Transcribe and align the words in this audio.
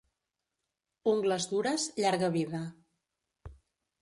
Ungles 1.11 1.45
dures, 1.53 1.85
llarga 2.01 2.31
vida. 2.39 2.63